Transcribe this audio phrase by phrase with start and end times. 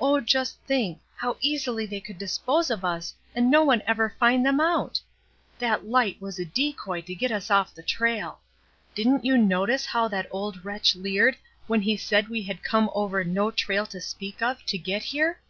[0.00, 1.00] Oh, just think!
[1.16, 5.00] how easily they could dispose of us and no one ever find them out!
[5.58, 8.38] That light was a decoy to get us off the trail.
[8.94, 13.24] Didn't you notice how that old wretch leered when he said we had come over'
[13.24, 15.40] no trail to speak oV to get here?